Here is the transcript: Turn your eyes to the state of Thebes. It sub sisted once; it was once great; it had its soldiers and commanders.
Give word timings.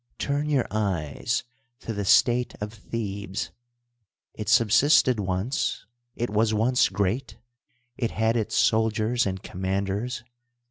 Turn 0.17 0.49
your 0.49 0.65
eyes 0.71 1.43
to 1.81 1.93
the 1.93 2.05
state 2.05 2.55
of 2.59 2.73
Thebes. 2.73 3.51
It 4.33 4.49
sub 4.49 4.69
sisted 4.69 5.19
once; 5.19 5.85
it 6.15 6.31
was 6.31 6.55
once 6.55 6.89
great; 6.89 7.37
it 7.97 8.09
had 8.09 8.35
its 8.35 8.57
soldiers 8.57 9.27
and 9.27 9.43
commanders. 9.43 10.23